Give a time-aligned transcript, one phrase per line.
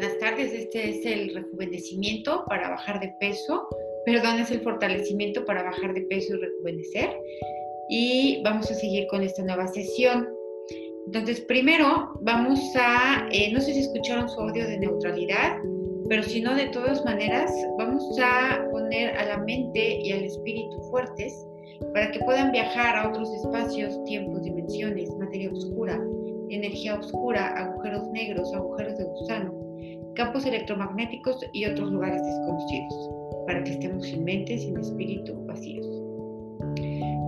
[0.00, 0.54] buenas tardes.
[0.54, 3.68] Este es el rejuvenecimiento para bajar de peso.
[4.06, 7.10] Perdón, es el fortalecimiento para bajar de peso y rejuvenecer.
[7.90, 10.26] Y vamos a seguir con esta nueva sesión.
[11.04, 15.58] Entonces, primero vamos a, eh, no sé si escucharon su audio de neutralidad,
[16.08, 20.80] pero si no, de todas maneras, vamos a poner a la mente y al espíritu
[20.90, 21.46] fuertes
[21.92, 26.02] para que puedan viajar a otros espacios, tiempos, dimensiones, materia oscura,
[26.48, 29.69] energía oscura, agujeros negros, agujeros de gusano,
[30.14, 33.10] campos electromagnéticos y otros lugares desconocidos,
[33.46, 35.86] para que estemos sin mente, sin espíritu, vacíos.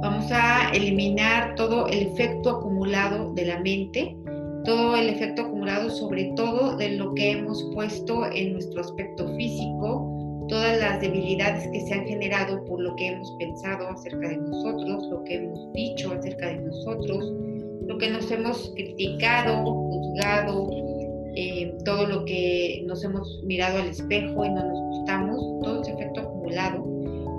[0.02, 4.16] Vamos a eliminar todo el efecto acumulado de la mente,
[4.64, 10.46] todo el efecto acumulado sobre todo de lo que hemos puesto en nuestro aspecto físico,
[10.48, 15.08] todas las debilidades que se han generado por lo que hemos pensado acerca de nosotros,
[15.10, 17.32] lo que hemos dicho acerca de nosotros,
[17.86, 20.70] lo que nos hemos criticado, juzgado,
[21.34, 25.92] eh, todo lo que nos hemos mirado al espejo y no nos gustamos, todo ese
[25.92, 26.82] efecto acumulado,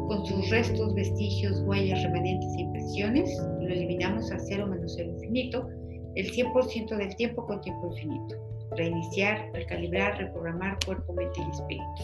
[0.08, 3.30] con sus restos, vestigios, huellas, remanentes e impresiones,
[3.62, 5.68] lo eliminamos a cero menos cero infinito,
[6.16, 8.36] el 100% del tiempo con tiempo infinito.
[8.76, 12.04] Reiniciar, recalibrar, reprogramar cuerpo, mente y espíritu.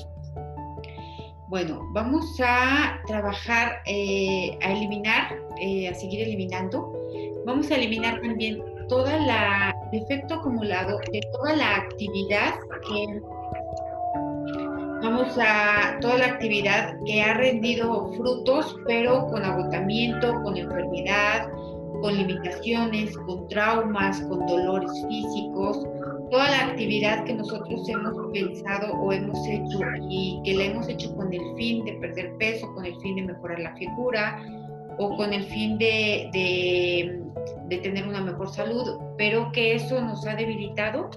[1.50, 6.94] Bueno, vamos a trabajar, eh, a eliminar, eh, a seguir eliminando
[7.45, 9.28] vamos a eliminar también todo el
[9.94, 12.56] efecto acumulado de toda la actividad
[12.88, 13.22] que
[15.02, 21.50] vamos a toda la actividad que ha rendido frutos, pero con agotamiento, con enfermedad,
[22.02, 25.86] con limitaciones, con traumas, con dolores físicos,
[26.32, 29.80] toda la actividad que nosotros hemos pensado o hemos hecho
[30.10, 33.22] y que la hemos hecho con el fin de perder peso, con el fin de
[33.34, 34.44] mejorar la figura
[35.00, 37.19] o con el fin de
[37.69, 41.09] de tener una mejor salud, pero que eso nos ha debilitado,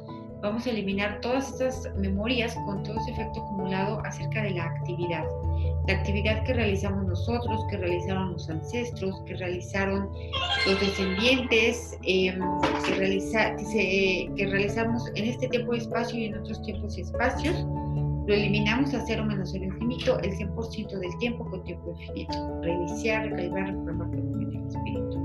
[0.42, 5.24] vamos a eliminar todas estas memorias con todo ese efecto acumulado acerca de la actividad.
[5.88, 10.10] La actividad que realizamos nosotros, que realizaron los ancestros, que realizaron
[10.66, 12.38] los descendientes, em,
[12.84, 17.02] que, realiza, que, que realizamos en este tiempo y espacio y en otros tiempos y
[17.02, 17.64] espacios,
[18.26, 22.60] lo eliminamos a cero menos cero infinito el 100% del tiempo con tiempo infinito.
[22.62, 25.22] Reiniciar, recalibrar, reprogramar el espíritu.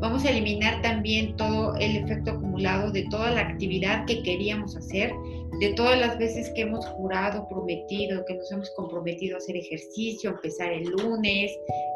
[0.00, 5.12] Vamos a eliminar también todo el efecto acumulado de toda la actividad que queríamos hacer,
[5.60, 10.30] de todas las veces que hemos jurado, prometido, que nos hemos comprometido a hacer ejercicio,
[10.30, 11.52] a empezar el lunes,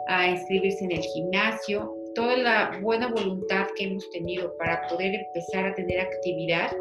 [0.07, 5.66] a inscribirse en el gimnasio, toda la buena voluntad que hemos tenido para poder empezar
[5.66, 6.75] a tener actividad,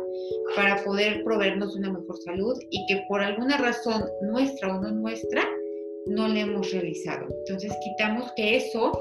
[0.56, 4.91] para poder proveernos de una mejor salud y que por alguna razón nuestra o no
[4.91, 5.46] nuestra,
[6.07, 7.28] no le hemos realizado.
[7.40, 8.97] Entonces quitamos que eso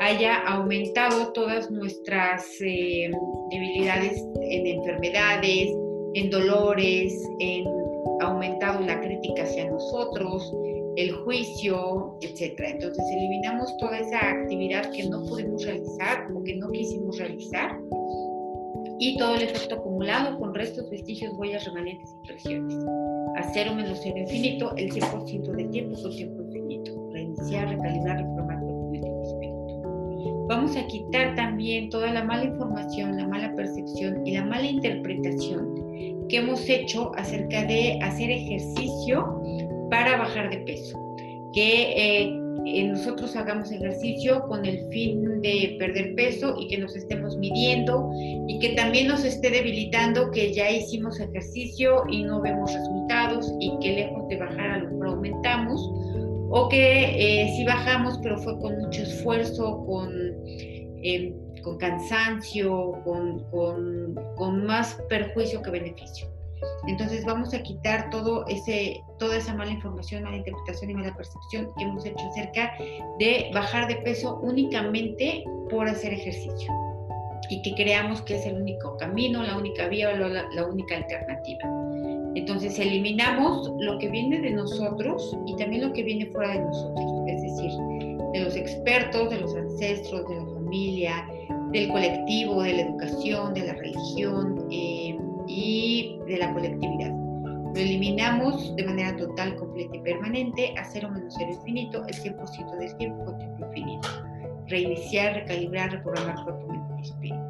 [0.00, 3.10] haya aumentado todas nuestras eh,
[3.50, 5.68] debilidades en enfermedades,
[6.14, 7.64] en dolores, en
[8.20, 10.54] aumentado la crítica hacia nosotros,
[10.96, 12.54] el juicio, etc.
[12.58, 17.78] Entonces eliminamos toda esa actividad que no pudimos realizar o que no quisimos realizar
[18.98, 22.78] y todo el efecto acumulado con restos, vestigios, huellas, remanentes y impresiones.
[23.36, 27.10] A cero menos cero infinito, el 100% del tiempo con tiempo infinito.
[27.12, 28.58] Reiniciar, recalibrar, reformar
[29.24, 30.46] espíritu.
[30.48, 35.74] Vamos a quitar también toda la mala información, la mala percepción y la mala interpretación
[36.34, 39.40] que hemos hecho acerca de hacer ejercicio
[39.88, 40.98] para bajar de peso.
[41.52, 47.36] Que eh, nosotros hagamos ejercicio con el fin de perder peso y que nos estemos
[47.36, 48.10] midiendo
[48.48, 53.72] y que también nos esté debilitando que ya hicimos ejercicio y no vemos resultados y
[53.80, 55.88] que lejos de bajar a lo mejor aumentamos
[56.50, 60.10] o que eh, si bajamos pero fue con mucho esfuerzo, con,
[61.04, 61.32] em,
[61.64, 63.40] con cansancio, con,
[64.36, 66.34] con más perjuicio que beneficio.
[66.86, 71.70] Entonces vamos a quitar todo ese, toda esa mala información, mala interpretación y mala percepción
[71.76, 72.72] que hemos hecho acerca
[73.18, 76.72] de bajar de peso únicamente por hacer ejercicio
[77.50, 80.96] y que creamos que es el único camino, la única vía o la, la única
[80.96, 81.60] alternativa.
[82.34, 87.04] Entonces eliminamos lo que viene de nosotros y también lo que viene fuera de nosotros,
[87.28, 87.70] es decir,
[88.32, 91.28] de los expertos, de los ancestros, de la familia,
[91.74, 94.66] del colectivo, de la educación, de la religión.
[94.70, 97.10] Eh, y de la colectividad.
[97.74, 102.78] Lo eliminamos de manera total, completa y permanente a cero menos cero infinito, el 100%
[102.78, 104.08] del tiempo con tiempo infinito.
[104.68, 107.44] Reiniciar, recalibrar, reprogramar cuerpo, mente y espíritu.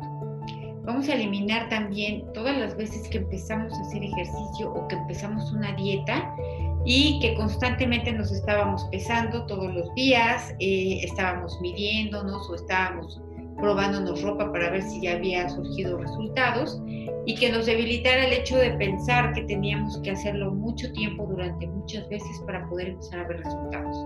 [0.85, 5.50] Vamos a eliminar también todas las veces que empezamos a hacer ejercicio o que empezamos
[5.53, 6.35] una dieta
[6.85, 13.19] y que constantemente nos estábamos pesando todos los días, eh, estábamos midiéndonos o estábamos
[13.64, 16.82] probándonos ropa para ver si ya había surgido resultados
[17.25, 21.66] y que nos debilitara el hecho de pensar que teníamos que hacerlo mucho tiempo durante
[21.66, 23.96] muchas veces para poder empezar a ver resultados.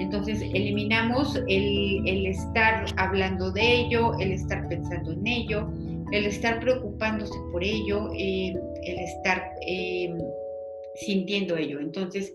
[0.00, 5.68] Entonces eliminamos el, estar hablando de ello, el estar pensando en ello,
[6.10, 8.54] el estar preocupándose por ello, eh,
[8.84, 10.14] el estar eh,
[10.94, 11.78] sintiendo ello.
[11.78, 12.32] Entonces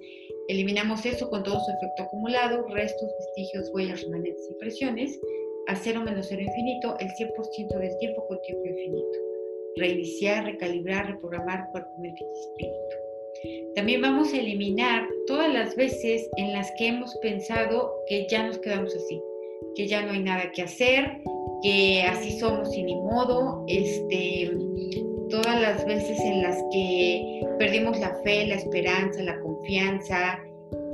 [0.49, 5.19] eliminamos eso con todo su efecto acumulado, restos, vestigios, huellas, remanentes y presiones,
[5.67, 9.33] a cero menos cero infinito, el 100% del tiempo con tiempo infinito
[9.75, 13.73] reiniciar, recalibrar, reprogramar cuerpo, mente y espíritu.
[13.75, 18.59] También vamos a eliminar todas las veces en las que hemos pensado que ya nos
[18.59, 19.21] quedamos así,
[19.75, 21.17] que ya no hay nada que hacer,
[21.61, 24.55] que así somos y ni modo, este,
[25.29, 30.39] todas las veces en las que perdimos la fe, la esperanza, la confianza,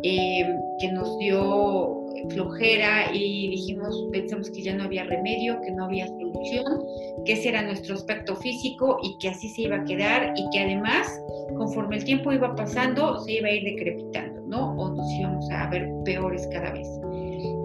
[0.03, 0.47] eh,
[0.79, 1.98] que nos dio
[2.29, 6.83] flojera y dijimos, pensamos que ya no había remedio, que no había solución,
[7.25, 10.59] que ese era nuestro aspecto físico y que así se iba a quedar y que
[10.59, 11.21] además,
[11.57, 14.73] conforme el tiempo iba pasando, se iba a ir decrepitando, ¿no?
[14.73, 16.87] O nos íbamos a ver peores cada vez.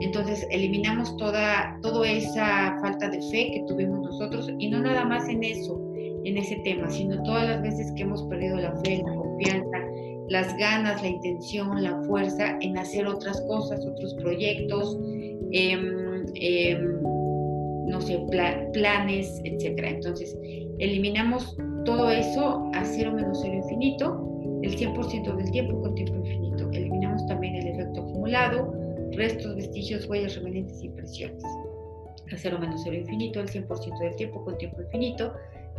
[0.00, 5.28] Entonces eliminamos toda, toda esa falta de fe que tuvimos nosotros y no nada más
[5.28, 5.80] en eso,
[6.24, 9.78] en ese tema, sino todas las veces que hemos perdido la fe, la confianza,
[10.28, 14.98] las ganas, la intención, la fuerza en hacer otras cosas, otros proyectos,
[15.52, 17.02] em, em,
[17.86, 18.18] no sé,
[18.72, 19.78] planes, etc.
[19.84, 20.36] Entonces,
[20.78, 26.70] eliminamos todo eso a cero menos cero infinito, el 100% del tiempo con tiempo infinito.
[26.72, 28.72] Eliminamos también el efecto acumulado,
[29.12, 31.44] restos, vestigios, huellas, remanentes y presiones.
[32.32, 35.34] A cero menos cero infinito, el 100% del tiempo con tiempo infinito.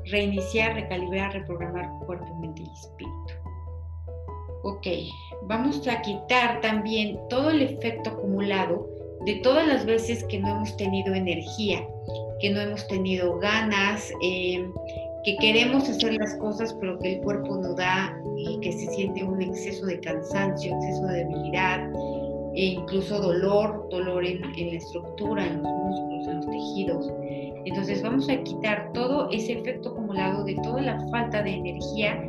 [0.05, 3.54] Reiniciar, recalibrar, reprogramar cuerpo, mente y espíritu.
[4.67, 4.87] Ok,
[5.43, 8.89] vamos a quitar también todo el efecto acumulado
[9.23, 11.87] de todas las veces que no hemos tenido energía,
[12.39, 14.67] que no hemos tenido ganas, eh,
[15.23, 19.23] que queremos hacer las cosas pero que el cuerpo no da y que se siente
[19.23, 21.87] un exceso de cansancio, exceso de debilidad
[22.55, 27.13] e incluso dolor, dolor en, en la estructura, en los músculos, en los tejidos.
[27.65, 32.19] Entonces vamos a quitar todo ese efecto acumulado de toda la falta de energía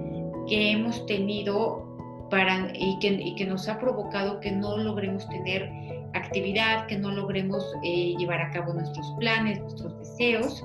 [0.46, 1.85] que hemos tenido
[2.30, 5.70] para, y, que, nos ha provocado que no logremos tener
[6.14, 10.64] actividad, que no logremos eh, llevar a cabo nuestros planes, nuestros deseos,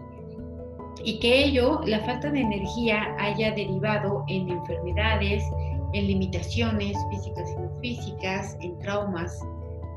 [1.04, 5.44] y que ello, la falta de energía, haya derivado en enfermedades,
[5.94, 9.40] en limitaciones físicas y no físicas, en traumas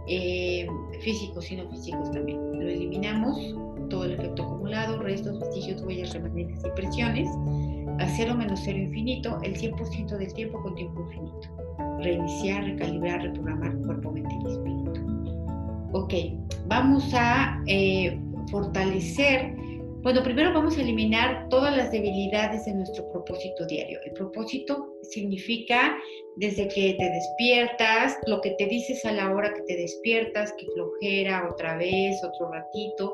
[0.06, 0.66] eh,
[1.00, 2.38] físicos y no físicos también.
[2.58, 3.55] Lo eliminamos,
[3.90, 7.28] todo el efecto acumulado, restos, vestigios, huellas, remanentes y presiones
[7.99, 11.49] a cero menos cero infinito el 100% del tiempo con tiempo infinito.
[12.00, 15.14] Reiniciar, recalibrar, reprogramar cuerpo, mente y espíritu.
[15.93, 16.12] Ok,
[16.67, 18.19] vamos a eh,
[18.50, 19.55] fortalecer,
[20.02, 24.00] bueno, primero vamos a eliminar todas las debilidades de nuestro propósito diario.
[24.05, 25.97] El propósito significa
[26.37, 30.67] desde que te despiertas, lo que te dices a la hora que te despiertas, que
[30.75, 33.12] flojera otra vez, otro ratito,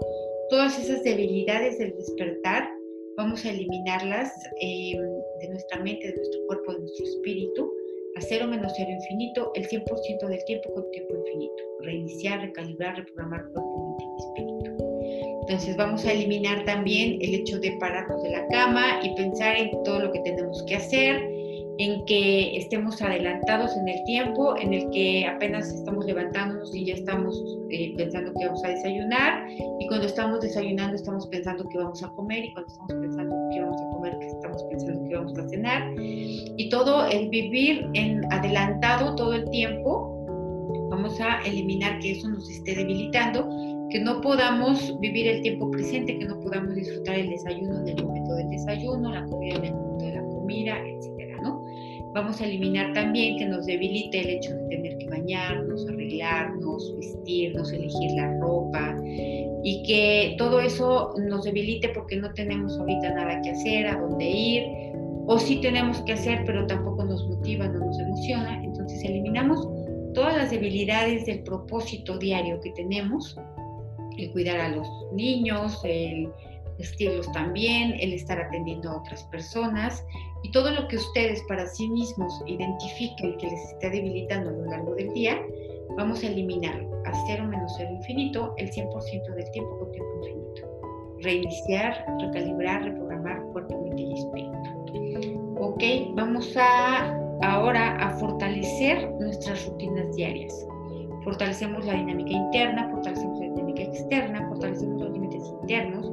[0.48, 2.79] todas esas debilidades del despertar
[3.20, 4.32] vamos a eliminarlas
[4.62, 4.98] eh,
[5.40, 7.70] de nuestra mente, de nuestro cuerpo, de nuestro espíritu,
[8.16, 11.62] a cero menos cero infinito, el 100% del tiempo con tiempo infinito.
[11.80, 14.70] Reiniciar, recalibrar, reprogramar cuerpo, mente y espíritu.
[15.42, 19.70] Entonces vamos a eliminar también el hecho de pararnos de la cama y pensar en
[19.84, 21.22] todo lo que tenemos que hacer,
[21.80, 26.94] en que estemos adelantados en el tiempo, en el que apenas estamos levantándonos y ya
[26.94, 32.02] estamos eh, pensando que vamos a desayunar, y cuando estamos desayunando estamos pensando que vamos
[32.02, 35.38] a comer, y cuando estamos pensando que vamos a comer, que estamos pensando que vamos
[35.38, 40.18] a cenar, y todo el vivir en adelantado todo el tiempo,
[40.90, 43.48] vamos a eliminar que eso nos esté debilitando,
[43.88, 48.04] que no podamos vivir el tiempo presente, que no podamos disfrutar el desayuno en el
[48.04, 51.19] momento del desayuno, la comida en el momento de la comida, etc.
[52.12, 57.72] Vamos a eliminar también que nos debilite el hecho de tener que bañarnos, arreglarnos, vestirnos,
[57.72, 58.96] elegir la ropa
[59.62, 64.28] y que todo eso nos debilite porque no tenemos ahorita nada que hacer, a dónde
[64.28, 64.64] ir,
[65.26, 68.60] o sí tenemos que hacer, pero tampoco nos motiva, no nos emociona.
[68.64, 69.68] Entonces eliminamos
[70.12, 73.36] todas las debilidades del propósito diario que tenemos,
[74.18, 76.28] el cuidar a los niños, el
[76.80, 80.04] vestirlos también, el estar atendiendo a otras personas
[80.42, 84.64] y todo lo que ustedes para sí mismos identifiquen que les está debilitando a lo
[84.64, 85.40] largo del día,
[85.96, 90.80] vamos a eliminarlo a cero menos cero infinito el 100% del tiempo con tiempo infinito.
[91.22, 95.56] Reiniciar, recalibrar, reprogramar cuerpo, mente y espíritu.
[95.60, 95.82] Ok,
[96.14, 100.66] vamos a ahora a fortalecer nuestras rutinas diarias.
[101.24, 106.10] Fortalecemos la dinámica interna, fortalecemos la dinámica externa, fortalecemos los límites internos,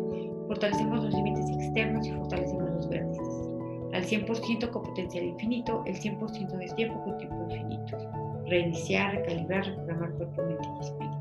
[0.47, 3.47] fortalecemos los límites externos y fortalecemos los vértices.
[3.93, 7.97] Al 100% con potencial infinito, el 100% del tiempo con tiempo infinito.
[8.47, 11.17] Reiniciar, recalibrar, reprogramar cuerpo, mente y espíritu.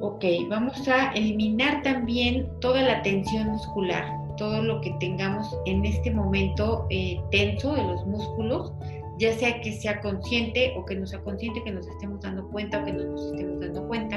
[0.00, 4.04] Ok, vamos a eliminar también toda la tensión muscular,
[4.38, 8.72] todo lo que tengamos en este momento eh, tenso de los músculos,
[9.18, 12.80] ya sea que sea consciente o que no sea consciente, que nos estemos dando cuenta
[12.80, 14.16] o que no nos estemos dando cuenta,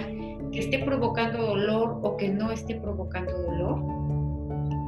[0.63, 3.81] esté provocando dolor o que no esté provocando dolor,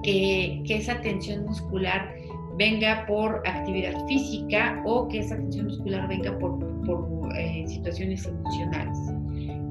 [0.03, 2.13] que, que esa tensión muscular
[2.57, 8.97] venga por actividad física o que esa tensión muscular venga por, por eh, situaciones emocionales.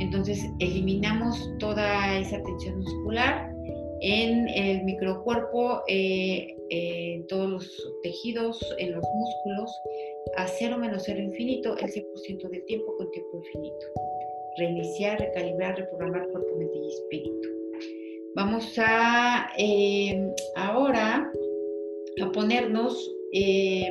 [0.00, 3.50] Entonces eliminamos toda esa tensión muscular
[4.00, 9.70] en el microcuerpo, eh, en todos los tejidos, en los músculos,
[10.37, 13.87] a cero menos cero infinito el 100% del tiempo con tiempo infinito.
[14.56, 17.49] Reiniciar, recalibrar, reprogramar cuerpo, mente y espíritu.
[18.37, 21.30] Vamos a eh, ahora
[22.23, 23.88] a ponernos, eh,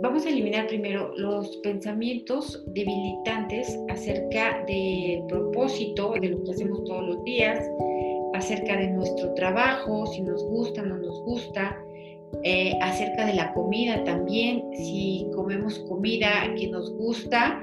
[0.00, 7.06] vamos a eliminar primero los pensamientos debilitantes acerca del propósito de lo que hacemos todos
[7.06, 7.64] los días,
[8.34, 11.80] acerca de nuestro trabajo, si nos gusta no nos gusta,
[12.42, 17.62] eh, acerca de la comida también, si comemos comida que nos gusta,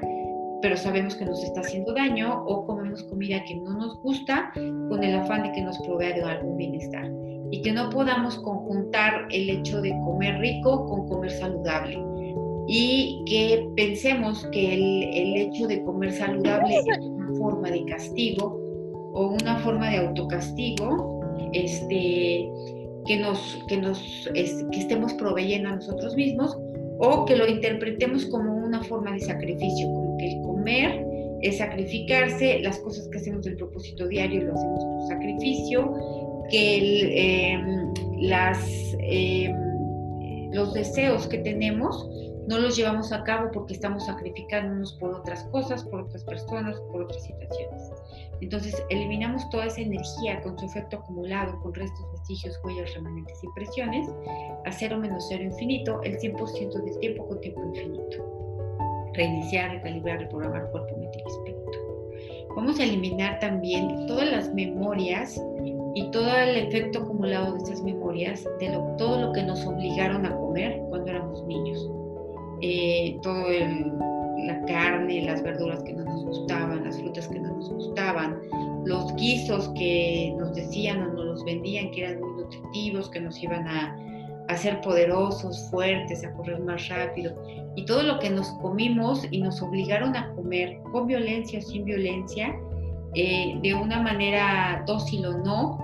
[0.64, 5.04] pero sabemos que nos está haciendo daño, o comemos comida que no nos gusta con
[5.04, 7.12] el afán de que nos provea de algún bienestar.
[7.52, 12.02] Y que no podamos conjuntar el hecho de comer rico con comer saludable.
[12.70, 18.58] Y que pensemos que el, el hecho de comer saludable es una forma de castigo
[19.12, 21.20] o una forma de autocastigo
[21.52, 22.50] este,
[23.06, 26.58] que, nos, que, nos, que estemos proveyendo a nosotros mismos
[27.00, 29.90] o que lo interpretemos como una forma de sacrificio,
[30.64, 31.06] comer
[31.42, 35.94] es sacrificarse, las cosas que hacemos del propósito diario lo hacemos por sacrificio,
[36.50, 38.66] que em, las,
[39.00, 39.54] em,
[40.54, 42.08] los deseos que tenemos
[42.48, 47.04] no los llevamos a cabo porque estamos sacrificándonos por otras cosas, por otras personas, por
[47.04, 47.92] otras situaciones.
[48.40, 54.10] Entonces, eliminamos toda esa energía con su efecto acumulado, con restos, vestigios, huellas, remanentes, impresiones,
[54.66, 58.43] a cero menos cero infinito, el 100% del tiempo con tiempo infinito.
[59.14, 61.62] Reiniciar, recalibrar, reprogramar cuerpo, mente y espíritu.
[62.56, 65.42] Vamos a eliminar también todas las memorias
[65.96, 70.36] y todo el efecto acumulado de esas memorias de todo lo que nos obligaron a
[70.36, 71.90] comer cuando éramos niños.
[72.62, 73.92] Eh, todo el
[74.46, 78.40] la carne, las verduras que no nos gustaban, las frutas que no nos gustaban,
[78.86, 83.42] los guisos que nos decían o nos los vendían que eran muy nutritivos, que nos
[83.42, 83.98] iban a,
[84.50, 87.36] hacer poderosos, fuertes, a correr más rápido,
[87.76, 91.86] y todo lo que nos comimos y nos obligaron a comer con violencia o sin
[91.86, 92.56] violencia,
[93.16, 95.80] eh, de una manera dócil o no,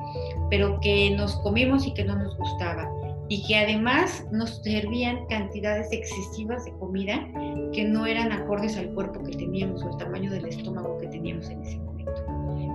[0.49, 2.89] pero que nos comimos y que no nos gustaba
[3.29, 7.27] y que además nos servían cantidades excesivas de comida
[7.71, 11.47] que no eran acordes al cuerpo que teníamos o el tamaño del estómago que teníamos
[11.49, 11.88] en ese momento.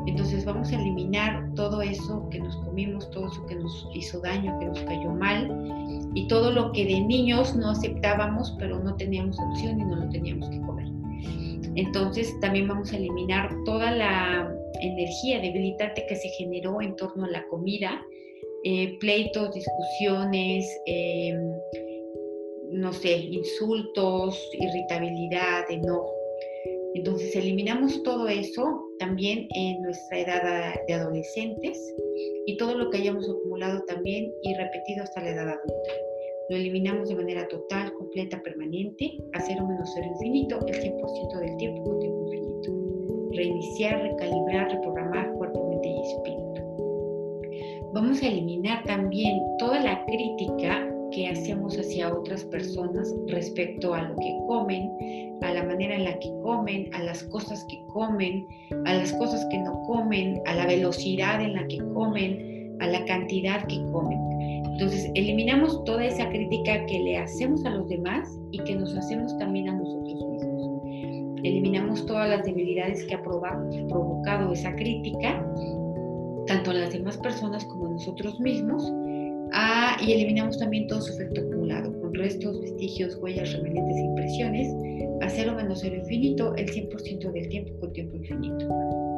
[0.07, 4.59] Entonces vamos a eliminar todo eso que nos comimos, todo eso que nos hizo daño,
[4.59, 5.49] que nos cayó mal
[6.15, 10.09] y todo lo que de niños no aceptábamos pero no teníamos opción y no lo
[10.11, 10.87] teníamos que comer.
[11.77, 17.31] Entonces también vamos a eliminar toda la energía debilitante que se generó en torno a
[17.31, 18.01] la comida,
[18.65, 21.39] eh, pleitos, discusiones, em,
[22.71, 26.24] no sé, insultos, irritabilidad, enojo.
[26.95, 31.79] Entonces eliminamos todo eso también en nuestra edad de adolescentes
[32.47, 35.91] y todo lo que hayamos acumulado también y repetido hasta la edad adulta.
[36.51, 41.57] Lo eliminamos de manera total, completa, permanente, a cero menos cero infinito, el 100% del
[41.57, 42.73] tiempo con tiempo infinito.
[43.33, 46.45] Reiniciar, recalibrar, reprogramar cuerpo, mente y espíritu
[47.95, 54.17] vamos a eliminar también toda la crítica que hacemos hacia otras personas respecto a lo
[54.17, 54.91] que comen,
[55.43, 58.47] a la manera en la que comen, a las cosas que comen,
[58.85, 63.05] a las cosas que no comen, a la velocidad en la que comen, a la
[63.05, 64.19] cantidad que comen.
[64.73, 69.37] Entonces, eliminamos toda esa crítica que le hacemos a los demás y que nos hacemos
[69.39, 70.71] también a nosotros mismos.
[71.45, 75.47] Eliminamos todas las debilidades que ha provocado esa crítica
[76.47, 78.93] tanto a las demás personas como a nosotros mismos,
[79.53, 84.69] ah, y eliminamos también todo su efecto acumulado, con restos, vestigios, huellas, remanentes impresiones,
[85.23, 88.69] a cero menos cero infinito, el 100% del tiempo con tiempo infinito.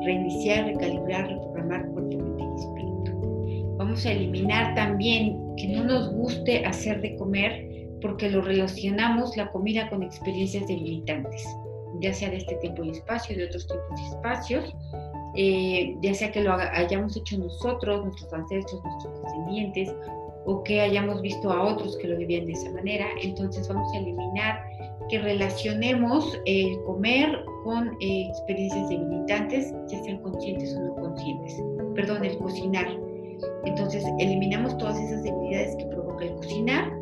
[0.05, 3.77] Reiniciar, recalibrar, reprogramar cuerpo, mente y espíritu.
[3.79, 7.67] Vamos a eliminar también que no nos guste hacer de comer
[8.01, 11.45] porque lo relacionamos la comida con experiencias debilitantes,
[12.01, 14.75] ya sea de este tiempo y espacio, de otros tipos y espacios,
[15.37, 19.95] eh, ya sea que lo hayamos hecho nosotros, nuestros ancestros, nuestros descendientes,
[20.47, 23.07] o que hayamos visto a otros que lo vivían de esa manera.
[23.23, 24.65] Entonces vamos a eliminar
[25.09, 31.63] que relacionemos el comer con eh, experiencias debilitantes, ya sean conscientes o no conscientes.
[31.95, 32.87] Perdón, el cocinar.
[33.65, 36.93] Entonces eliminamos todas esas debilidades que provoca el cocinar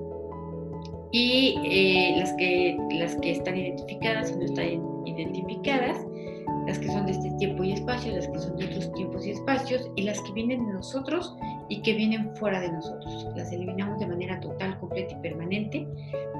[1.12, 6.04] y eh, las, que, las que están identificadas y no están identificadas,
[6.66, 9.30] las que son de este tiempo y espacio, las que son de otros tiempos y
[9.30, 11.36] espacios y las que vienen de nosotros
[11.68, 13.28] y que vienen fuera de nosotros.
[13.36, 15.86] Las eliminamos de manera total, completa y permanente,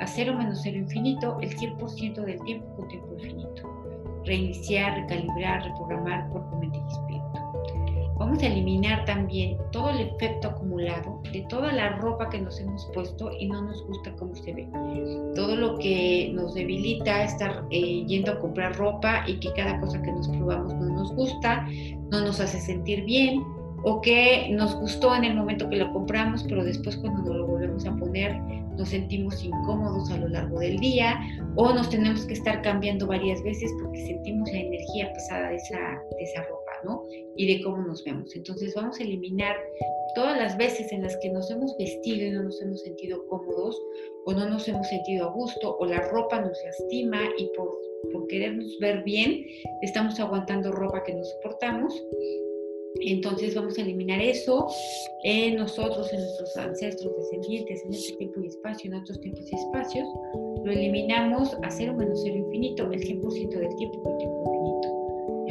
[0.00, 4.22] a cero menos cero infinito, el 100% del tiempo con tiempo infinito.
[4.24, 7.13] Reiniciar, recalibrar, reprogramar cuerpo, mente y espíritu.
[8.18, 12.88] Vamos a eliminar también todo el efecto acumulado de toda la ropa que nos hemos
[12.94, 14.68] puesto y no nos gusta cómo se ve.
[15.34, 20.00] Todo lo que nos debilita estar eh, yendo a comprar ropa y que cada cosa
[20.00, 21.66] que nos probamos no nos gusta,
[22.10, 23.42] no nos hace sentir bien
[23.82, 27.46] o que nos gustó en el momento que lo compramos, pero después cuando nos lo
[27.46, 28.40] volvemos a poner
[28.76, 31.20] nos sentimos incómodos a lo largo del día
[31.56, 35.78] o nos tenemos que estar cambiando varias veces porque sentimos la energía pesada de esa,
[35.78, 37.04] de esa ropa, ¿no?
[37.36, 38.34] Y de cómo nos vemos.
[38.36, 39.56] Entonces vamos a eliminar
[40.14, 43.80] todas las veces en las que nos hemos vestido y no nos hemos sentido cómodos
[44.26, 47.78] o no nos hemos sentido a gusto o la ropa nos lastima y por,
[48.28, 49.44] querernos ver bien
[49.82, 52.02] estamos aguantando ropa que no soportamos
[53.00, 54.68] entonces vamos a eliminar eso
[55.24, 59.56] en nosotros, en nuestros ancestros descendientes, en este tiempo y espacio, en otros tiempos y
[59.56, 60.06] espacios.
[60.64, 65.03] Lo eliminamos a cero menos cero infinito, el 100% del tiempo con tiempo infinito.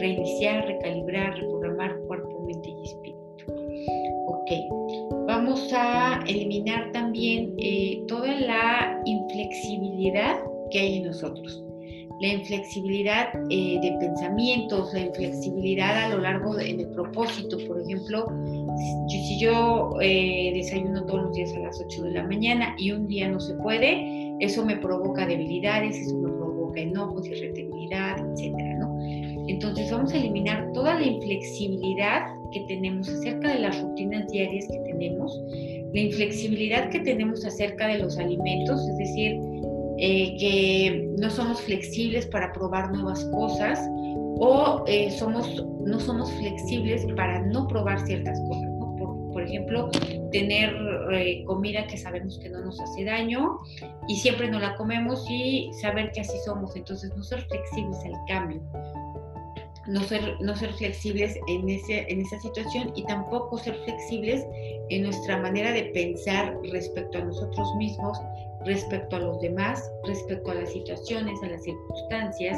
[0.03, 3.45] Reiniciar, recalibrar, reprogramar cuerpo, mente y espíritu.
[4.27, 4.51] Ok,
[5.27, 11.63] vamos a eliminar también eh, toda la inflexibilidad que hay en nosotros
[12.23, 17.57] la inflexibilidad eh, de pensamientos, la inflexibilidad a lo largo de, en el propósito.
[17.67, 18.27] Por ejemplo,
[19.09, 23.07] si yo eh, desayuno todos los días a las 8 de la mañana y un
[23.07, 28.97] día no se puede, eso me provoca debilidades, eso me provoca enojos, irritabilidad, etcétera, ¿no?
[29.47, 34.79] Entonces vamos a eliminar toda la inflexibilidad que tenemos acerca de las rutinas diarias que
[34.79, 35.37] tenemos,
[35.93, 39.39] la inflexibilidad que tenemos acerca de los alimentos, es decir,
[39.97, 43.79] eh, que no somos flexibles para probar nuevas cosas
[44.39, 48.69] o eh, somos, no somos flexibles para no probar ciertas cosas.
[49.33, 49.89] Por, ejemplo,
[50.31, 50.75] tener
[51.11, 53.59] eh, comida que sabemos que no nos hace daño
[54.07, 56.75] y siempre no la comemos y saber que así somos.
[56.75, 58.61] Entonces, no ser flexibles al cambio.
[59.85, 64.45] No ser, no ser flexibles en, ese, en esa situación y tampoco ser flexibles
[64.89, 68.17] en nuestra manera de pensar respecto a nosotros mismos
[68.65, 72.57] respecto a los demás, respecto a las situaciones, a las circunstancias.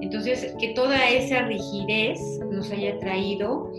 [0.00, 3.70] Entonces, que toda esa rigidez nos haya traído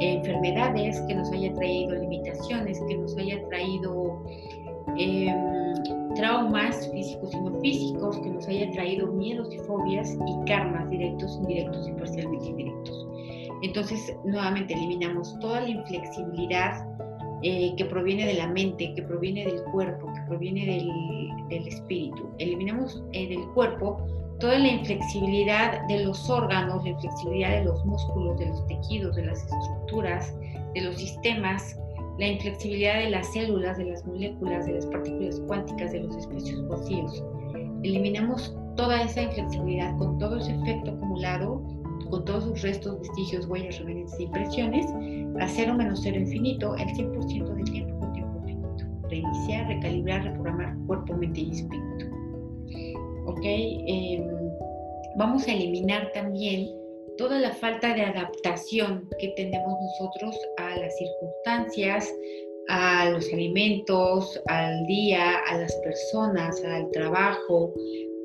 [0.00, 4.22] enfermedades, que nos haya traído limitaciones, que nos haya traído
[4.96, 5.61] em,
[6.14, 11.36] traumas físicos y no físicos, que nos haya traído miedos y fobias y karmas directos,
[11.42, 13.06] indirectos y parcialmente indirectos.
[13.62, 16.84] Entonces, nuevamente eliminamos toda la inflexibilidad
[17.44, 22.30] eh, que proviene de la mente, que proviene del cuerpo, que proviene del, espíritu.
[22.38, 24.00] Eliminamos en el cuerpo
[24.40, 29.26] toda la inflexibilidad de los órganos, la inflexibilidad de los músculos, de los tejidos, de
[29.26, 30.34] las estructuras,
[30.74, 31.76] de los sistemas,
[32.22, 36.68] la inflexibilidad de las células, de las moléculas, de las partículas cuánticas, de los espacios
[36.68, 37.24] vacíos.
[37.82, 41.60] Eliminamos toda esa inflexibilidad con todo ese efecto acumulado
[42.10, 44.86] con todos sus restos, vestigios, huellas, reverencias e impresiones,
[45.40, 48.84] a cero menos cero infinito, el 100% del tiempo con tiempo infinito.
[49.08, 52.06] Reiniciar, recalibrar, reprogramar cuerpo, mente y espíritu.
[53.26, 53.40] ¿Ok?
[53.42, 54.28] Em,
[55.16, 56.68] vamos a eliminar también
[57.16, 62.12] toda la falta de adaptación que tenemos nosotros a las circunstancias,
[62.68, 67.72] a los alimentos, al día, a las personas, al trabajo,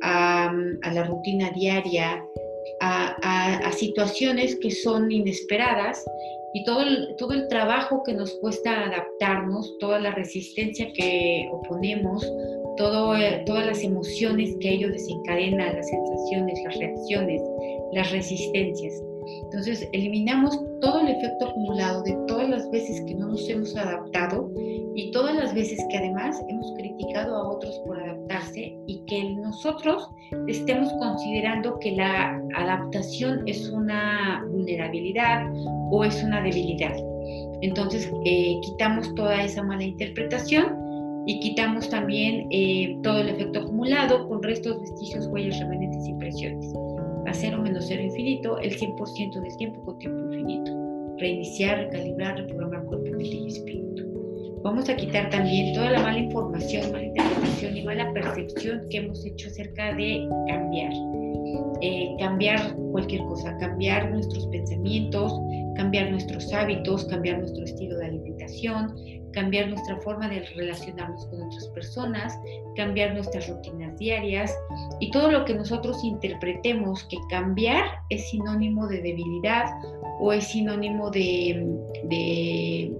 [0.02, 0.54] a,
[0.94, 2.24] la rutina diaria,
[2.82, 6.04] a, situaciones que son inesperadas
[6.54, 6.82] y todo
[7.18, 12.26] todo el trabajo que nos cuesta adaptarnos, toda la resistencia que oponemos,
[12.78, 13.14] todo,
[13.46, 17.42] todas las emociones que ello desencadena, las sensaciones, las reacciones,
[17.94, 19.04] las resistencias.
[19.44, 24.50] Entonces, eliminamos todo el efecto acumulado de todas las veces que no nos hemos adaptado
[24.96, 30.10] y todas las veces que además hemos criticado a otros por adaptarse y que nosotros
[30.48, 35.52] estemos considerando que la adaptación es una vulnerabilidad
[35.92, 36.96] o es una debilidad.
[37.62, 40.87] Entonces, eh, quitamos toda esa mala interpretación
[41.28, 46.74] y quitamos también eh, todo el efecto acumulado con restos, vestigios, huellas, remanentes y impresiones
[47.28, 50.72] a cero menos cero infinito el 100% del tiempo con tiempo infinito.
[51.18, 54.62] Reiniciar, recalibrar, reprogramar cuerpo, mente y espíritu.
[54.64, 59.26] Vamos a quitar también toda la mala información, mala interpretación y mala percepción que hemos
[59.26, 60.94] hecho acerca de cambiar.
[61.82, 65.34] Eh, cambiar cualquier cosa, cambiar nuestros pensamientos,
[65.76, 68.96] cambiar nuestros hábitos, cambiar nuestro estilo de alimentación,
[69.38, 72.40] cambiar nuestra forma de relacionarnos con otras personas,
[72.76, 74.52] cambiar nuestras rutinas diarias
[75.00, 79.66] y todo lo que nosotros interpretemos que cambiar es sinónimo de debilidad
[80.20, 81.68] o es sinónimo de,
[82.06, 82.98] de,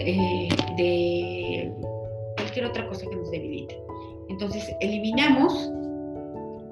[0.00, 1.72] eh, de
[2.36, 3.80] cualquier otra cosa que nos debilite.
[4.28, 5.70] Entonces eliminamos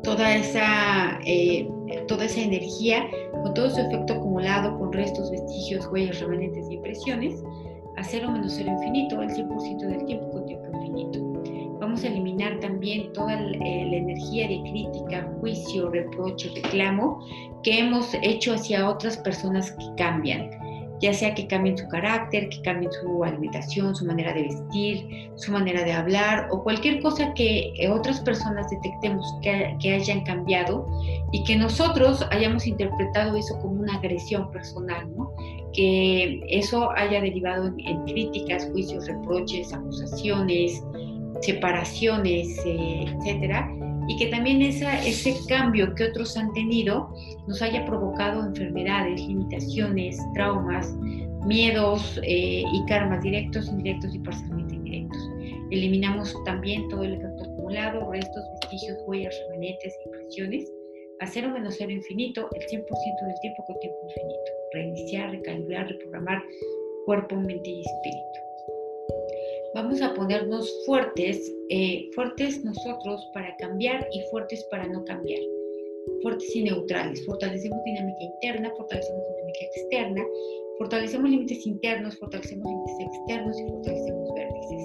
[0.03, 1.67] toda esa, eh,
[2.09, 3.09] toda esa energía
[3.43, 7.43] con todo su efecto acumulado con restos, vestigios, huellas, remanentes y impresiones
[7.99, 11.19] a cero menos cero infinito, el 100% del tiempo con tiempo infinito.
[11.81, 17.21] Vamos a eliminar también toda la energía de crítica, juicio, reproche, reclamo
[17.63, 20.51] que hemos hecho hacia otras personas que cambian
[21.01, 25.53] ya sea que cambien su carácter, que cambien su alimentación, su manera de vestir, su
[25.53, 30.87] manera de hablar o cualquier cosa que eh, otras personas detectemos que, hayan cambiado
[31.33, 35.33] y que nosotros hayamos interpretado eso como una agresión personal, ¿no?
[35.73, 40.83] que eso haya derivado en, críticas, juicios, reproches, acusaciones,
[41.41, 43.71] separaciones, eh, etcétera
[44.09, 47.15] y que también esa, ese cambio que otros han tenido
[47.47, 50.93] nos haya provocado enfermedades, limitaciones, traumas,
[51.47, 55.31] miedos eh, y karmas directos, indirectos y parcialmente indirectos.
[55.71, 60.73] Eliminamos también todo el efecto acumulado, restos, vestigios, huellas, remanentes, impresiones,
[61.21, 64.53] a cero menos cero infinito, el 100% del tiempo con tiempo infinito.
[64.73, 66.43] Reiniciar, recalibrar, reprogramar
[67.05, 68.48] cuerpo, mente y espíritu
[69.75, 75.41] vamos a ponernos fuertes, eh, fuertes nosotros para cambiar y fuertes para no cambiar,
[76.23, 77.25] fuertes y neutrales.
[77.27, 80.27] Fortalecemos dinámica interna, fortalecemos dinámica externa,
[80.79, 84.83] fortalecemos límites internos, fortalecemos límites externos y fortalecemos vértices.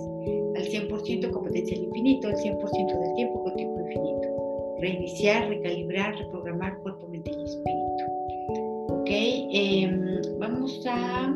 [0.55, 4.77] Al 100% competencia al infinito, el 100% del tiempo con tiempo infinito.
[4.79, 8.03] Reiniciar, recalibrar, reprogramar cuerpo, mente y espíritu.
[8.89, 11.33] Ok, em, vamos a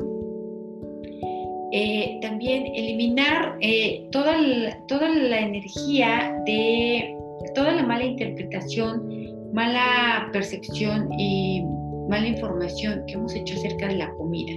[1.71, 7.13] eh, también eliminar eh, toda, la, toda la energía de
[7.55, 11.63] toda la mala interpretación, mala percepción y
[12.09, 14.53] mala información que hemos hecho acerca de la comida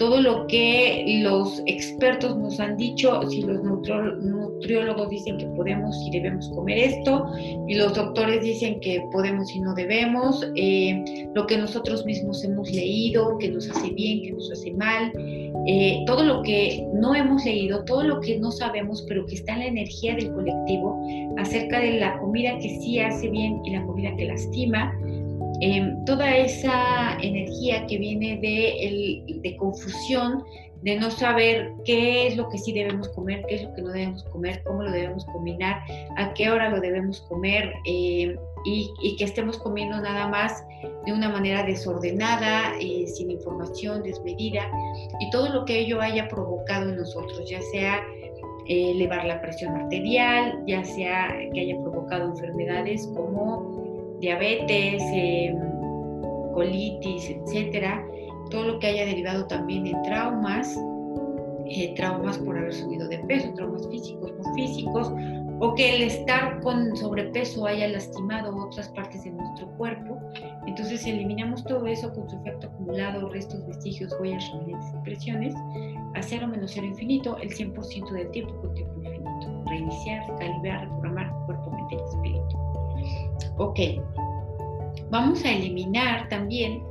[0.00, 6.10] todo lo que los expertos nos han dicho, si los nutriólogos dicen que podemos y
[6.10, 7.26] debemos comer esto,
[7.68, 12.70] y los doctores dicen que podemos y no debemos, eh, lo que nosotros mismos hemos
[12.72, 15.12] leído, que nos hace bien, que nos hace mal,
[15.66, 19.52] eh, todo lo que no hemos leído, todo lo que no sabemos, pero que está
[19.52, 20.98] en la energía del colectivo,
[21.36, 24.98] acerca de la comida que sí hace bien y la comida que lastima,
[25.60, 30.42] Em, toda esa energía que viene de, de, confusión,
[30.82, 33.90] de no saber qué es lo que sí debemos comer, qué es lo que no
[33.90, 35.82] debemos comer, cómo lo debemos combinar,
[36.16, 40.64] a qué hora lo debemos comer em, y, que estemos comiendo nada más
[41.04, 44.70] de una manera desordenada, eh, sin información, desmedida
[45.20, 48.00] y todo lo que ello haya provocado en nosotros, ya sea
[48.66, 53.79] eh, elevar la presión arterial, ya sea que haya provocado enfermedades como
[54.20, 55.56] diabetes, em,
[56.52, 58.04] colitis, etcétera,
[58.50, 60.76] todo lo que haya derivado también en traumas,
[61.66, 65.12] eh, traumas por haber subido de peso, traumas físicos, no físicos,
[65.60, 70.18] o que el estar con sobrepeso haya lastimado otras partes de nuestro cuerpo.
[70.66, 75.54] Entonces eliminamos todo eso con su efecto acumulado, restos, vestigios, huellas, remanentes, impresiones,
[76.14, 79.64] a cero menos cero infinito, el 100% del tiempo con tiempo infinito.
[79.66, 81.69] Reiniciar, calibrar, reprogramar cuerpo.
[83.58, 83.78] Ok,
[85.10, 86.82] vamos a eliminar también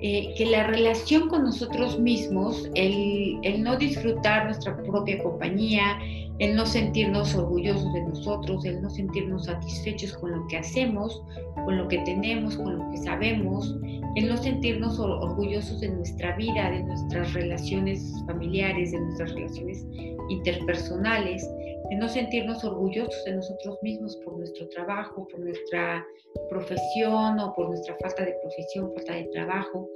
[0.00, 5.98] eh, que la relación con nosotros mismos, el, no disfrutar nuestra propia compañía,
[6.38, 11.20] el no sentirnos orgullosos de nosotros, el no sentirnos satisfechos con lo que hacemos,
[11.64, 13.74] con lo que tenemos, con lo que sabemos,
[14.14, 19.84] el no sentirnos orgullosos de nuestra vida, de nuestras relaciones familiares, de nuestras relaciones
[20.28, 21.44] interpersonales,
[21.90, 26.06] de no sentirnos orgullosos de nosotros mismos por nuestro trabajo, por nuestra
[26.50, 29.88] profesión o por nuestra falta de profesión, falta de trabajo,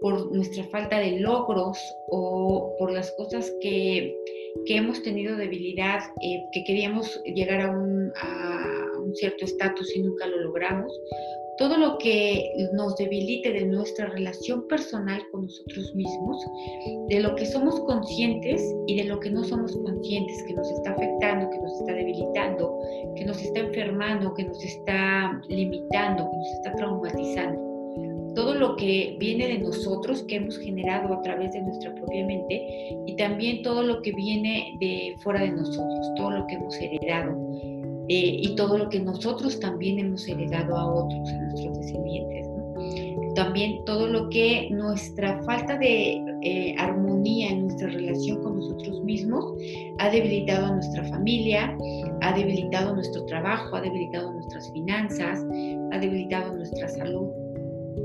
[0.00, 1.78] por nuestra falta de logros
[2.10, 4.14] o por las cosas que,
[4.66, 10.02] que hemos tenido debilidad, eh, que queríamos llegar a un, a un cierto estatus y
[10.02, 10.92] nunca lo logramos,
[11.56, 16.44] todo lo que nos debilite de nuestra relación personal con nosotros mismos,
[17.08, 20.92] de lo que somos conscientes y de lo que no somos conscientes, que nos está
[20.92, 22.78] afectando, que nos está debilitando,
[23.16, 27.62] que nos está enfermando, que nos está limitando, que nos está traumatizando.
[28.34, 32.66] Todo lo que viene de nosotros, que hemos generado a través de nuestra propia mente,
[33.06, 37.38] y también todo lo que viene de fuera de nosotros, todo lo que hemos heredado
[38.08, 42.48] eh, y todo lo que nosotros también hemos heredado a otros, a nuestros descendientes.
[43.34, 49.54] También todo lo que nuestra falta de eh, armonía en nuestra relación con nosotros mismos
[49.98, 51.76] ha debilitado a nuestra familia,
[52.20, 55.44] ha debilitado nuestro trabajo, ha debilitado nuestras finanzas,
[55.92, 57.28] ha debilitado nuestra salud.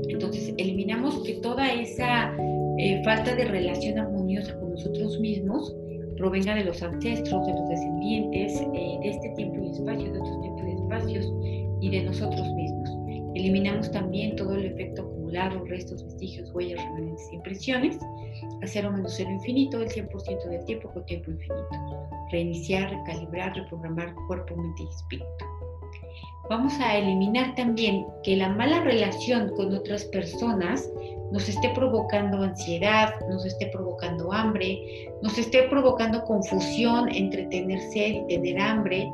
[0.08, 2.34] Entonces eliminamos que toda esa
[2.78, 5.76] eh, falta de relación armoniosa con nosotros mismos
[6.20, 10.40] provenga de los ancestros, de los descendientes, eh, de este tiempo y espacio, de otros
[10.42, 11.32] tiempos y espacios
[11.80, 12.90] y de nosotros mismos.
[13.34, 17.98] Eliminamos también todo el efecto acumulado, restos, vestigios, huellas, remanentes impresiones,
[18.62, 22.08] a cero menos cero infinito, el 100% del tiempo con tiempo infinito.
[22.30, 25.49] Reiniciar, recalibrar, reprogramar cuerpo, mente y espíritu.
[26.50, 30.90] Vamos a eliminar también que la mala relación con otras personas
[31.30, 34.76] nos esté provocando ansiedad, nos esté provocando hambre,
[35.22, 39.08] nos esté provocando confusión entre tener sed y tener hambre,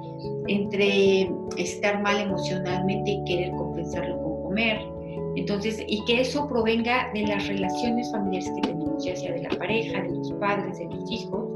[0.46, 4.80] entre estar mal emocionalmente y querer compensarlo con comer.
[5.36, 9.50] Entonces, y que eso provenga de las relaciones familiares que tenemos, ya sea de la
[9.50, 11.50] pareja, de los padres, de los hijos.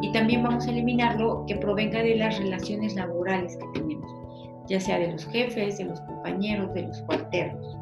[0.00, 4.21] Y también vamos a eliminarlo que provenga de las relaciones laborales que tenemos,
[4.68, 7.76] ya sea de los jefes, de los compañeros, de los cuarteros.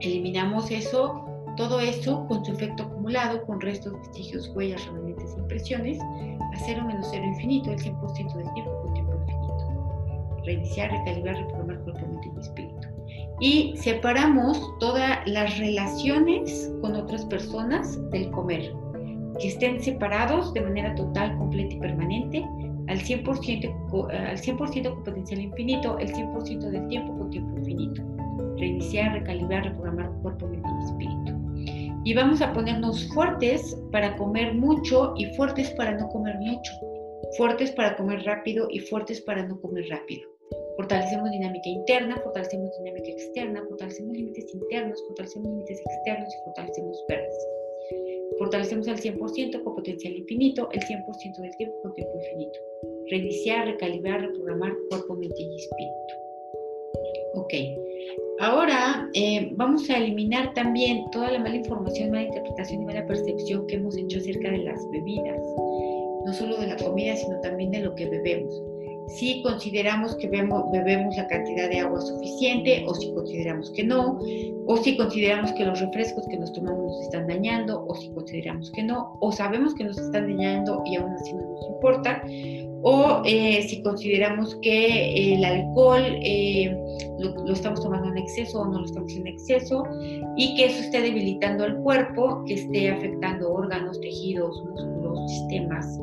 [0.00, 1.24] Eliminamos eso,
[1.56, 7.06] todo eso con su efecto acumulado, con restos, vestigios, huellas, remanentes, impresiones, a cero menos
[7.10, 10.42] cero infinito, el 100% del tiempo con tiempo infinito.
[10.44, 12.88] Reiniciar, recalibrar, reprogramar cuerpo, mente y espíritu.
[13.40, 18.72] Y separamos todas las relaciones con otras personas del comer,
[19.38, 22.46] que estén separados de manera total, completa y permanente,
[22.90, 28.02] al 100%, al 100 con potencial infinito, el 100% del tiempo con tiempo infinito
[28.60, 32.00] reiniciar, recalibrar, reprogramar cuerpo, mente y espíritu.
[32.04, 36.72] Y vamos a ponernos fuertes para comer mucho y fuertes para no comer mucho.
[37.36, 40.28] Fuertes para comer rápido y fuertes para no comer rápido.
[40.76, 47.48] Fortalecemos dinámica interna, fortalecemos dinámica externa, fortalecemos límites internos, fortalecemos límites externos y fortalecemos vértices.
[48.38, 52.58] Fortalecemos al 100% con potencial infinito, el 100% del tiempo con tiempo infinito.
[53.10, 56.14] Reiniciar, recalibrar, reprogramar cuerpo, mente y espíritu.
[57.34, 57.54] Ok.
[58.40, 63.66] Ahora eh, vamos a eliminar también toda la mala información, mala interpretación y mala percepción
[63.66, 65.40] que hemos hecho acerca de las bebidas,
[66.24, 68.69] no solo de la comida, sino también de lo que bebemos.
[69.18, 74.18] Si consideramos que bebemos la cantidad de agua suficiente o si consideramos que no,
[74.66, 78.70] o si consideramos que los refrescos que nos tomamos nos están dañando o si consideramos
[78.70, 82.22] que no, o sabemos que nos están dañando y aún así no nos importa,
[82.82, 86.74] o eh, si consideramos que el alcohol eh,
[87.18, 89.84] lo, estamos tomando en exceso o no lo estamos en exceso
[90.36, 95.98] y que eso esté debilitando el cuerpo, que esté afectando órganos, tejidos, músculos, sistemas,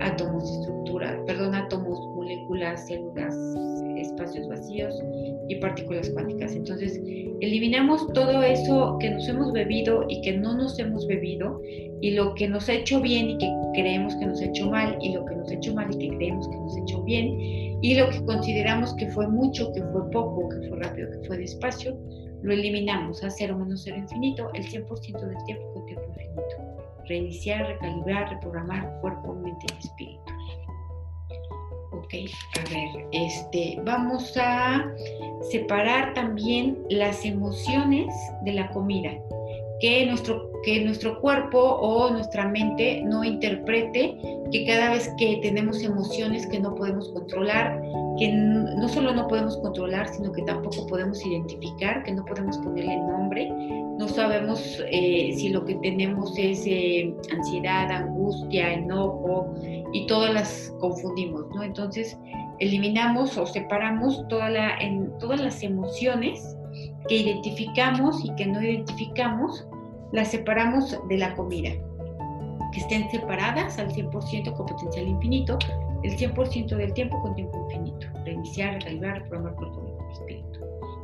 [0.00, 3.34] átomos, estructuras, perdón, átomos, moléculas, células,
[3.96, 4.94] espacios vacíos
[5.48, 6.54] y partículas cuánticas.
[6.54, 7.00] Entonces,
[7.40, 11.60] eliminamos todo eso que nos hemos bebido y que no nos hemos bebido
[12.00, 14.98] y lo que nos ha hecho bien y que creemos que nos ha hecho mal
[15.00, 17.38] y lo que nos ha hecho mal y que creemos que nos ha hecho bien
[17.82, 21.38] y lo que consideramos que fue mucho, que fue poco, que fue rápido, que fue
[21.38, 21.96] despacio,
[22.42, 26.42] lo eliminamos a cero menos cero infinito, el 100% del tiempo con tiempo infinito.
[27.08, 30.20] Reiniciar, recalibrar, reprogramar cuerpo, mente y espíritu.
[32.06, 32.14] Ok,
[32.56, 34.86] a ver, este, vamos a
[35.50, 38.14] separar también las emociones
[38.44, 39.10] de la comida,
[39.80, 44.18] que nuestro, que nuestro cuerpo o nuestra mente no interprete
[44.50, 47.80] que cada vez que tenemos emociones que no podemos controlar,
[48.18, 52.96] que no solo no podemos controlar, sino que tampoco podemos identificar, que no podemos ponerle
[52.96, 53.48] nombre,
[53.96, 59.54] no sabemos eh, si lo que tenemos es eh, ansiedad, angustia, enojo
[59.92, 61.62] y todas las confundimos, ¿no?
[61.62, 62.18] Entonces
[62.58, 66.56] eliminamos o separamos toda la, en, todas las emociones
[67.08, 69.64] que identificamos y que no identificamos,
[70.12, 71.70] las separamos de la comida,
[72.72, 75.58] que estén separadas al 100% con potencial infinito,
[76.02, 80.60] el 100% del tiempo con tiempo infinito, reiniciar, recalibrar, reprogramar cuerpo, espíritu.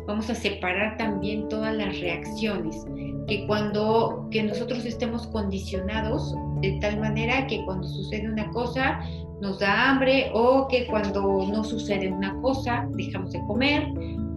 [0.06, 2.84] Vamos a separar también todas las reacciones,
[3.28, 9.00] que cuando que nosotros estemos condicionados de tal manera que cuando sucede una cosa
[9.40, 13.88] nos da hambre o que cuando no sucede una cosa dejamos de comer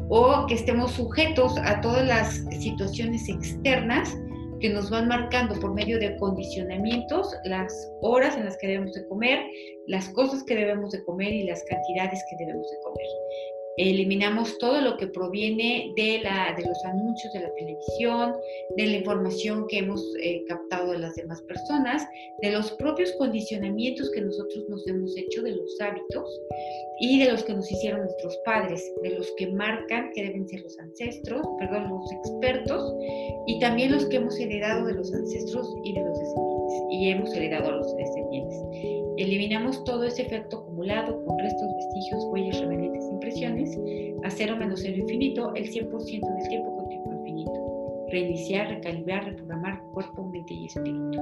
[0.09, 4.17] o que estemos sujetos a todas las situaciones externas
[4.65, 9.07] que nos van marcando por medio de condicionamientos las horas en las que debemos de
[9.07, 9.45] comer,
[9.85, 13.05] las cosas que debemos de comer y las cantidades que debemos de comer.
[13.77, 18.35] Eliminamos todo lo que proviene de, la, de los anuncios de la televisión,
[18.77, 22.07] de la información que hemos eh, captado de las demás personas,
[22.41, 26.41] de los propios condicionamientos que nosotros nos hemos hecho, de los hábitos
[26.99, 30.61] y de los que nos hicieron nuestros padres, de los que marcan que deben ser
[30.61, 32.95] los ancestros, perdón, los expertos
[33.47, 36.55] y también los que hemos heredado de los ancestros y de los descendientes
[36.89, 38.59] y hemos heredado a los descendientes.
[39.17, 43.04] Eliminamos todo ese efecto acumulado con restos, vestigios, huellas, remanentes,
[44.23, 48.05] a cero menos cero infinito, el 100% del tiempo con tiempo infinito.
[48.11, 51.19] Reiniciar, recalibrar, reprogramar cuerpo, mente y espíritu.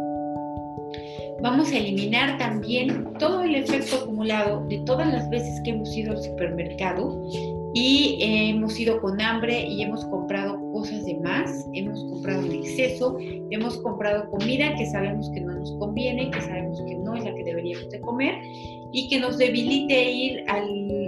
[1.42, 6.12] Vamos a eliminar también todo el efecto acumulado de todas las veces que hemos ido
[6.12, 7.22] al supermercado
[7.74, 13.18] y hemos ido con hambre y hemos comprado cosas de más, hemos comprado en exceso,
[13.50, 17.34] hemos comprado comida que sabemos que no nos conviene, que sabemos que no es la
[17.34, 18.36] que deberíamos de comer
[18.92, 21.03] y que nos debilite ir al,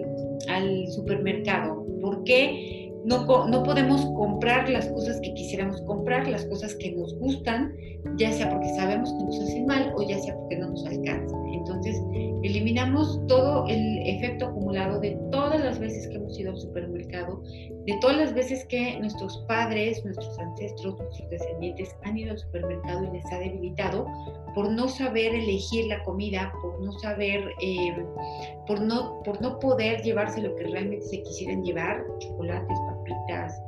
[0.56, 1.86] al supermercado.
[2.02, 2.92] ¿Por qué?
[3.06, 7.76] No, no, podemos comprar las cosas que quisiéramos comprar, las cosas que nos gustan,
[8.18, 11.45] ya sea porque sabemos que nos hacen mal o ya sea porque no nos alcanzan.
[11.56, 12.02] Entonces,
[12.44, 17.42] eliminamos todo el efecto acumulado de todas las veces que hemos ido al supermercado,
[17.86, 23.06] de todas las veces que nuestros padres, nuestros ancestros, nuestros descendientes han ido al supermercado
[23.06, 24.06] y les ha debilitado
[24.54, 28.06] por no saber elegir la comida, por no saber, eh,
[28.68, 33.62] por, no, por no poder llevarse lo que realmente se quisieran llevar, chocolates, papitas,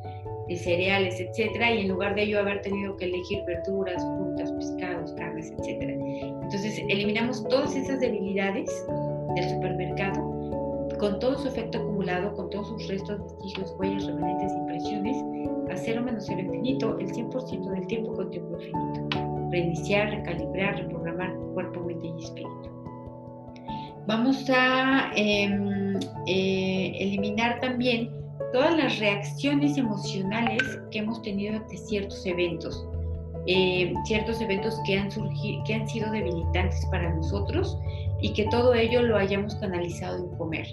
[0.47, 5.13] de cereales, etcétera, y en lugar de ello haber tenido que elegir verduras, frutas, pescados,
[5.13, 5.93] carnes, etcétera.
[5.93, 8.69] Entonces eliminamos todas esas debilidades
[9.35, 10.37] del supermercado
[10.99, 15.17] con todo su efecto acumulado, con todos sus restos, vestigios, huellas, remanentes, impresiones,
[15.71, 19.49] a cero menos cero infinito, el 100% del tiempo con tiempo infinito.
[19.51, 22.69] Reiniciar, recalibrar, reprogramar cuerpo, mente y espíritu.
[24.07, 28.09] Vamos a em, eh, eliminar también
[28.53, 32.87] todas las reacciones emocionales que hemos tenido ante ciertos eventos,
[33.45, 37.77] eh, ciertos eventos que han, surgido, que han sido debilitantes para nosotros
[38.21, 40.67] y que todo ello lo hayamos canalizado en comer.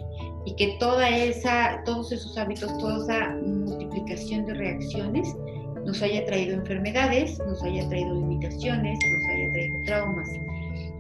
[0.47, 5.35] Y que toda esa, todos esos hábitos, toda esa multiplicación de reacciones
[5.85, 10.29] nos haya traído enfermedades, nos haya traído limitaciones, nos haya traído traumas.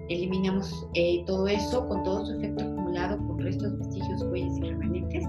[0.09, 5.25] Eliminamos eh, todo eso con todo su efecto acumulado con restos, vestigios, huellas y remanentes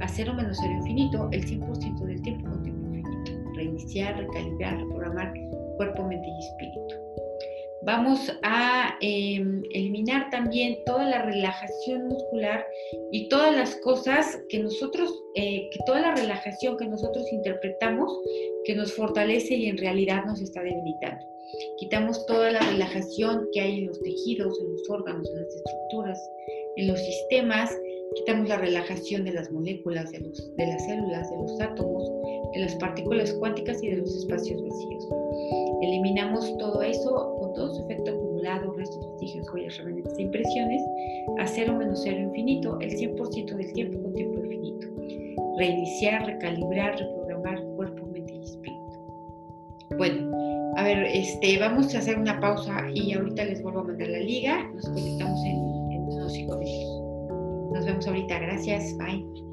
[0.00, 3.52] a cero menos cero infinito el 100% del tiempo con tiempo infinito.
[3.54, 5.32] Reiniciar, recalibrar, reprogramar
[5.76, 7.06] cuerpo, mente y espíritu.
[7.82, 12.66] Vamos a em, eliminar también toda la relajación muscular
[13.12, 18.12] y todas las cosas que nosotros, eh, que toda la relajación que nosotros interpretamos
[18.64, 21.24] que nos fortalece y en realidad nos está debilitando.
[21.78, 26.30] Quitamos toda la relajación que hay en los tejidos, en los órganos, en las estructuras,
[26.76, 27.70] en los sistemas
[28.14, 32.10] Quitamos la relajación de las moléculas, de, de las células, de los átomos,
[32.54, 35.08] de las partículas cuánticas y de los espacios vacíos.
[35.82, 40.82] Eliminamos todo eso con todo su efecto acumulado, restos, vestigios, joyas, remanentes e impresiones,
[41.38, 44.88] a cero menos cero infinito, el 100% del tiempo con tiempo infinito.
[45.58, 48.76] Reiniciar, recalibrar, reprogramar cuerpo, mente y espíritu.
[49.96, 54.08] Bueno, a ver, este, vamos a hacer una pausa y ahorita les vuelvo a mandar
[54.08, 54.70] la liga.
[54.74, 57.05] Nos conectamos en, en unos cinco minutos.
[57.76, 58.38] Nos vemos ahorita.
[58.38, 58.96] Gracias.
[58.96, 59.45] Bye.